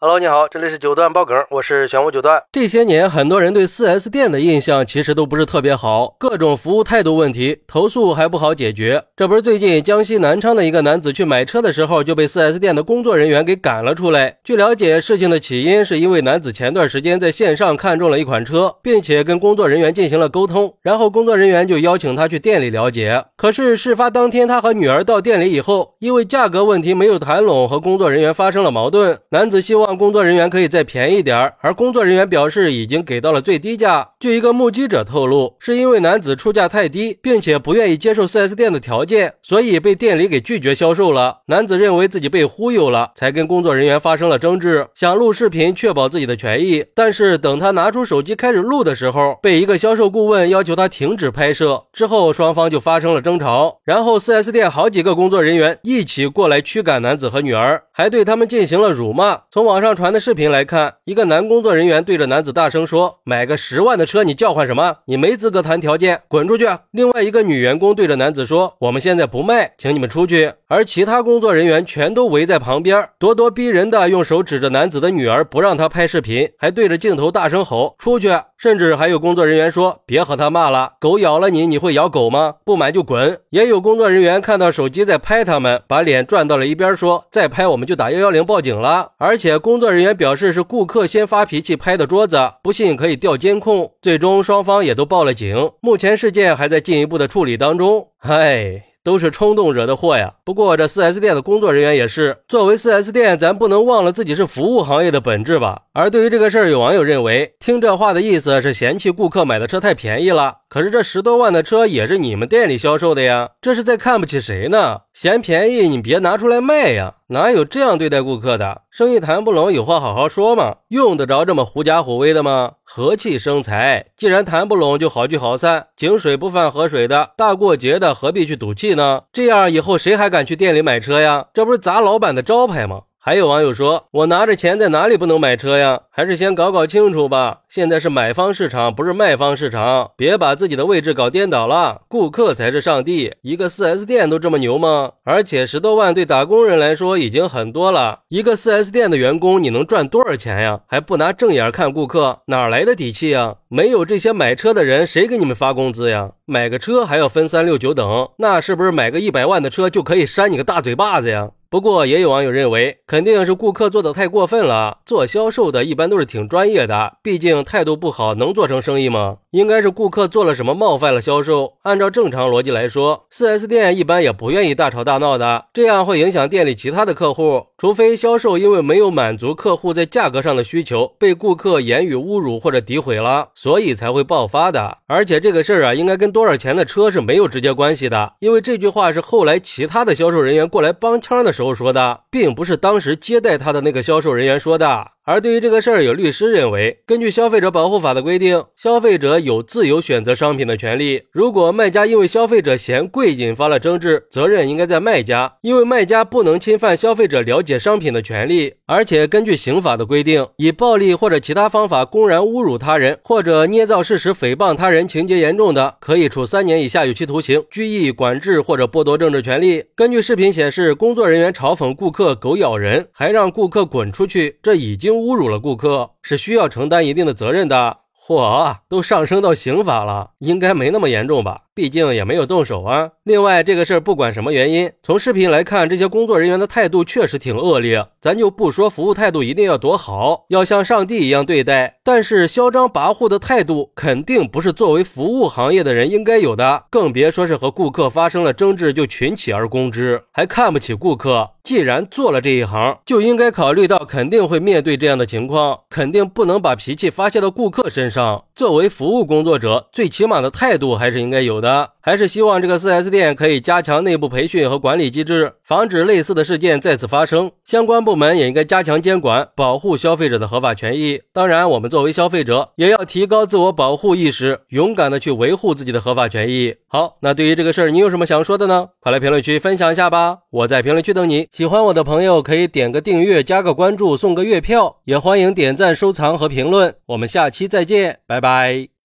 [0.00, 2.40] Hello，你好，这里是九段爆梗，我是玄武九段。
[2.52, 9.02] 这些年，很多人对 4S 店的印象其实都不是特别好，各种服务态度问题，投诉还不好解决。
[9.16, 14.36] 这不是最近江西南昌的一个男子去买车的时候就被 4S 店的工作人员给赶了出来。
[14.44, 23.24] 据了解，事情的起因是因为男子前段时间在线上看中了一款车，并且跟工作人员进行了沟通，然后工作人员就邀请他去店里了解。
[23.36, 29.18] 可是事发当天，他和女儿到店里以后，因为价格问题没有谈拢，和工作人员发生了矛盾。
[29.30, 29.87] 男子希望。
[29.88, 34.10] 让工作人员可以再便宜点而工作人员表示已经给到了最低价。
[34.20, 41.38] 据一个目击者透露，是因为男子出价太低，并且不愿意接受 4S 店的条件，所以被店里给拒绝销售了。
[41.46, 46.84] 男子认为自己被忽悠了，才跟工作人员发生了争执，想录视频确保自己的权益。
[46.94, 53.78] 但是等他拿出手机开始录的时候，被一个销售顾问要求他停止拍摄，之后双方就发生了争吵。
[53.84, 59.44] 然后 4S 店好几个工作人员一起过来驱赶男子和女儿，还对他们进行了辱骂。
[59.50, 59.77] 从网。
[59.78, 64.96] 网上传的视频来看，一个男工作人员对着男子大声说：“买个十万的车，你叫唤什么？
[65.04, 82.56] 你没资格谈条件，滚出去！”另外一个女员工对着男子说：“我们现在不卖，请你们出去。”而其他工作人员全都围在旁边，咄咄逼人的用手指着男子的女儿，不让他拍视频，还对着镜头大声吼：“出去！”甚至还有工作人员说：“别和他骂了，狗咬了你，你会咬狗吗？
[82.64, 93.92] 不买就滚！”也有工作人员看到手机在拍他们，把脸转到了一边，说：“再拍我们就打幺幺零报警了。”而且工作人员表示是顾客先发脾气拍的桌子，不信可以调监控。
[94.02, 98.08] 最终双方也都报了警，目前事件还在进一步的处理当中。
[98.22, 98.87] 唉。
[99.08, 100.34] 都是冲动惹的祸呀！
[100.44, 105.84] 不过这四 S 店的工作人员也是，作为四 S 店，咱不能忘了自己是服务行业的本质吧？
[105.94, 110.56] 而对于这个事儿，有网友认为，听这话的意思是嫌弃顾客买的车太便宜了。
[110.68, 114.98] 可是这十多万的车也是你们店里销售的呀，这是在看不起谁呢？
[115.14, 117.14] 嫌便宜你别拿出来卖呀！
[117.30, 118.84] 哪有这样对待顾客的？
[118.90, 122.72] 生意谈不拢，有话好好说嘛，用得着这么狐假虎威的吗？
[122.82, 127.32] 和气生财，既然谈不拢，就好聚好散，井水不犯河水的。
[127.36, 129.24] 大过节的，何必去赌气呢？
[129.30, 131.48] 这样以后谁还敢去店里买车呀？
[131.52, 133.02] 这不是砸老板的招牌吗？
[133.20, 136.02] 还有网友说：“我拿着钱在哪里不能买车呀？
[136.08, 137.62] 还是先搞搞清楚吧。
[137.68, 142.02] 现在是买方市场，不是卖方市场，别把自己的位置搞颠倒了。
[142.08, 143.34] 顾客才是上帝。
[143.42, 145.10] 一个 4S 店都这么牛吗？
[145.24, 148.20] 而且十多万对打工人来说已经很多了。
[148.28, 150.80] 一个 4S 店的员工，你能赚多少钱呀？
[150.86, 153.56] 还不拿正眼看顾客，哪来的底气呀？
[153.68, 156.30] 没有这些买车的人，谁给你们发工资呀？
[156.46, 165.00] 买个车还要分三六九等，那是不是买个一百万的车就可以扇你个大嘴巴子呀？”不过，也有网友认为，肯定是顾客做的太过分了。
[165.04, 169.36] 做销售的一般都是挺专业的，毕竟态度不好能做成生意吗？
[169.50, 171.74] 应该是顾客做了什么冒犯了销售。
[171.82, 177.66] 按照正常逻辑来说，4S 店一般也不愿意大吵大闹的，这样会影响店里其他的客户。
[177.76, 184.96] 除非销售因为没有满足客户在价格上的需求，被顾客言语侮辱或者诋毁了，所以才会爆发的。
[185.06, 191.52] 而且这个事儿啊，应该跟多少钱的车是没有直接关系的，因为这句话是后来其他的销售人员过来帮腔的。
[191.58, 195.10] 时候说的，并不是当时接待他的那个销售人员说的。
[195.28, 201.24] 而对于这个事儿，有律师认为，根据消费者保护法的规定，消费者有自由选择商品的权利。
[201.30, 208.72] 如果卖家因为消费者嫌贵引发了争执，责任应该在卖家，因为卖家不能侵犯消费者了解商品的权利。
[208.86, 219.84] 而且根据刑法的规定，以暴力或者其他方法公然侮辱他人，或者捏造事实诽谤他人，情节严重的，可以处三年以下有期徒刑、拘役、管制或者剥夺政治权利。
[219.94, 225.17] 根据视频显示，工作人员嘲讽顾客“狗咬人”，还让顾客滚出去，这已经。
[225.18, 231.62] 侮辱了顾客是需要承担一定的责任的，嚯，都上升到刑法了，应该没那么严重吧？
[231.78, 233.10] 毕竟也没有动手啊。
[233.22, 238.04] 另外，这个事儿不管什么原因，从视频来看，这些工作人员的态度确实挺恶劣。
[238.20, 246.82] 咱就不说服务态度一定要多好，要像上帝一样对待，但是嚣张跋扈的态度肯定不是作为服务行业的人应该有的。
[246.90, 251.50] 更别说是和顾客发生了争执就群起而攻之，还看不起顾客。
[251.62, 258.44] 既然做了这一行，就应该考虑到肯定会面对这样的情况，肯定不能把脾气发泄到顾客身上。
[258.54, 261.90] 作为服务工作者，最起码的态度还是应该有的的。
[262.00, 267.50] 还是希望这个 4S 店可以加强内部培训和管理机制，防止类似的事件再次发生。
[267.64, 271.20] 相关部门也应该加强监管，保护消费者的合法权益。
[271.34, 276.76] 当然，我们作为消费者，也要提高自我保护意识，勇敢的去维护自己的合法权益。
[276.86, 278.88] 好，那对于这个事儿，你有什么想说的呢？
[279.00, 280.38] 快来评论区分享一下吧！
[280.50, 281.46] 我在评论区等你。
[281.52, 284.96] 喜欢我的朋友可以点个订阅，加个关注，送个月票。
[285.04, 286.94] 也欢迎点赞、收藏和评论。
[287.06, 288.88] 我们下期再见，拜拜。